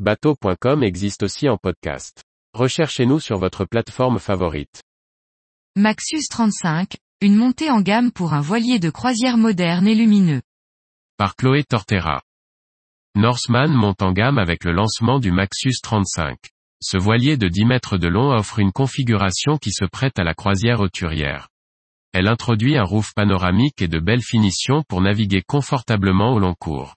[0.00, 2.24] Bateau.com existe aussi en podcast.
[2.52, 4.82] Recherchez-nous sur votre plateforme favorite.
[5.76, 10.42] Maxus 35, une montée en gamme pour un voilier de croisière moderne et lumineux.
[11.16, 12.22] Par Chloé Tortera.
[13.14, 16.38] Norseman monte en gamme avec le lancement du Maxus 35.
[16.82, 20.34] Ce voilier de 10 mètres de long offre une configuration qui se prête à la
[20.34, 21.50] croisière hauturière.
[22.12, 26.96] Elle introduit un roof panoramique et de belles finitions pour naviguer confortablement au long cours.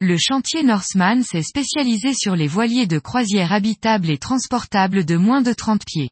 [0.00, 5.42] Le chantier Norseman s'est spécialisé sur les voiliers de croisière habitables et transportables de moins
[5.42, 6.10] de 30 pieds.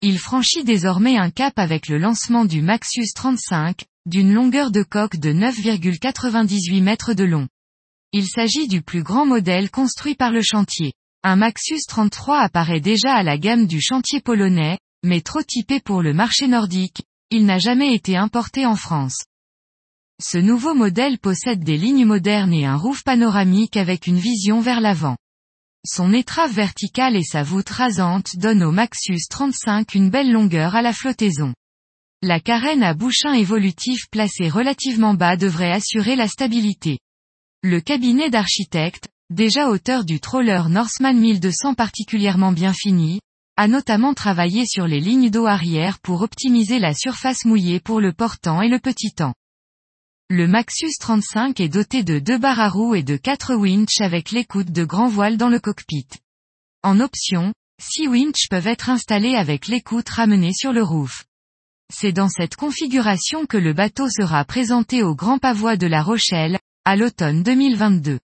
[0.00, 5.16] Il franchit désormais un cap avec le lancement du Maxus 35, d'une longueur de coque
[5.16, 7.48] de 9,98 mètres de long.
[8.12, 10.92] Il s'agit du plus grand modèle construit par le chantier.
[11.24, 16.00] Un Maxus 33 apparaît déjà à la gamme du chantier polonais, mais trop typé pour
[16.00, 19.24] le marché nordique, il n'a jamais été importé en France.
[20.18, 24.80] Ce nouveau modèle possède des lignes modernes et un roof panoramique avec une vision vers
[24.80, 25.18] l'avant.
[25.86, 30.80] Son étrave verticale et sa voûte rasante donnent au Maxus 35 une belle longueur à
[30.80, 31.52] la flottaison.
[32.22, 36.98] La carène à bouchin évolutif placée relativement bas devrait assurer la stabilité.
[37.62, 43.20] Le cabinet d'architecte, déjà auteur du trawler Norseman 1200 particulièrement bien fini,
[43.58, 48.14] a notamment travaillé sur les lignes d'eau arrière pour optimiser la surface mouillée pour le
[48.14, 49.34] portant et le petit temps.
[50.28, 54.32] Le Maxus 35 est doté de deux barres à roues et de quatre winches avec
[54.32, 56.08] l'écoute de grand voile dans le cockpit.
[56.82, 61.26] En option, six winches peuvent être installés avec l'écoute ramenée sur le roof.
[61.94, 66.58] C'est dans cette configuration que le bateau sera présenté au Grand Pavois de La Rochelle,
[66.84, 68.18] à l'automne 2022.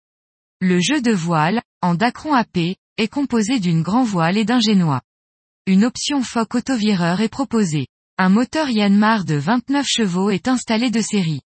[0.60, 5.02] Le jeu de voile, en Dacron AP, est composé d'une grand voile et d'un génois.
[5.68, 7.86] Une option Foc autovireur est proposée.
[8.18, 11.42] Un moteur Yanmar de 29 chevaux est installé de série.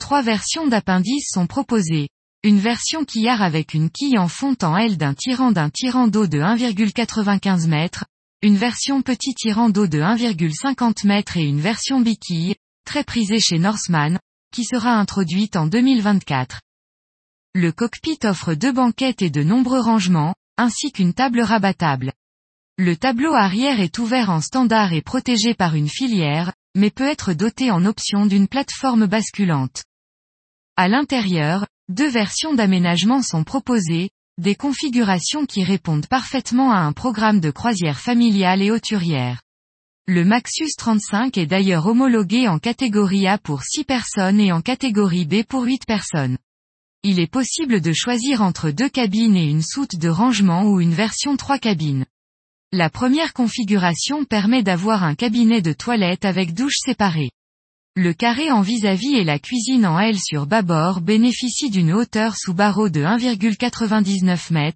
[0.00, 2.08] Trois versions d'appendices sont proposées.
[2.42, 6.26] Une version quillard avec une quille en fonte en L d'un tirant d'un tirant d'eau
[6.26, 7.88] de 1,95 m,
[8.42, 13.58] une version petit tirant d'eau de 1,50 m et une version biquille, très prisée chez
[13.58, 14.18] Norseman,
[14.52, 16.60] qui sera introduite en 2024.
[17.54, 22.12] Le cockpit offre deux banquettes et de nombreux rangements, ainsi qu'une table rabattable.
[22.76, 27.32] Le tableau arrière est ouvert en standard et protégé par une filière, mais peut être
[27.32, 29.84] doté en option d'une plateforme basculante.
[30.76, 37.40] À l'intérieur, deux versions d'aménagement sont proposées, des configurations qui répondent parfaitement à un programme
[37.40, 39.40] de croisière familiale et hauturière.
[40.06, 45.24] Le Maxus 35 est d'ailleurs homologué en catégorie A pour 6 personnes et en catégorie
[45.24, 46.36] B pour 8 personnes.
[47.04, 50.94] Il est possible de choisir entre deux cabines et une soute de rangement ou une
[50.94, 52.06] version 3 cabines.
[52.76, 57.30] La première configuration permet d'avoir un cabinet de toilette avec douche séparée.
[57.94, 62.52] Le carré en vis-à-vis et la cuisine en L sur bâbord bénéficient d'une hauteur sous
[62.52, 64.72] barreau de 1,99 m,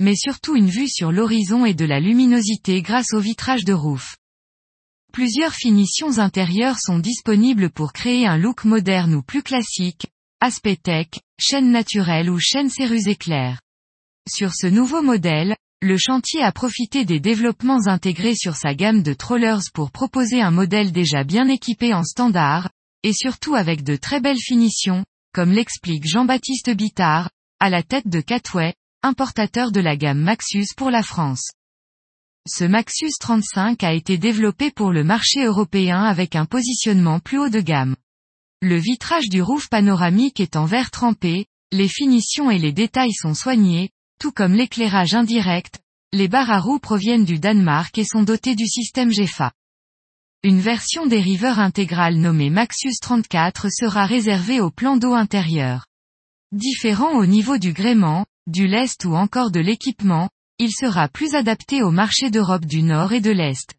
[0.00, 4.16] mais surtout une vue sur l'horizon et de la luminosité grâce au vitrage de roof.
[5.12, 10.06] Plusieurs finitions intérieures sont disponibles pour créer un look moderne ou plus classique,
[10.40, 11.08] aspect tech,
[11.38, 13.60] chaîne naturelle ou chaîne céruse éclair.
[14.26, 19.14] Sur ce nouveau modèle, le chantier a profité des développements intégrés sur sa gamme de
[19.14, 22.70] trawlers pour proposer un modèle déjà bien équipé en standard,
[23.02, 25.04] et surtout avec de très belles finitions,
[25.34, 30.92] comme l'explique Jean-Baptiste Bittard, à la tête de Catway, importateur de la gamme Maxus pour
[30.92, 31.50] la France.
[32.48, 37.48] Ce Maxus 35 a été développé pour le marché européen avec un positionnement plus haut
[37.48, 37.96] de gamme.
[38.60, 43.34] Le vitrage du roof panoramique est en verre trempé, les finitions et les détails sont
[43.34, 43.90] soignés,
[44.22, 45.80] tout comme l'éclairage indirect,
[46.12, 49.50] les barres à roues proviennent du Danemark et sont dotées du système GEFA.
[50.44, 55.86] Une version dériveur intégral nommée Maxus 34 sera réservée au plan d'eau intérieur.
[56.52, 61.82] Différent au niveau du gréement, du lest ou encore de l'équipement, il sera plus adapté
[61.82, 63.74] au marché d'Europe du Nord et de l'Est.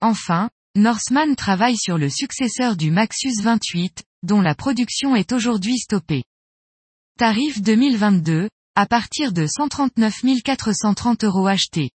[0.00, 6.24] Enfin, Norseman travaille sur le successeur du Maxus 28, dont la production est aujourd'hui stoppée.
[7.18, 8.48] Tarif 2022,
[8.78, 11.90] à partir de 139 430 euros achetés.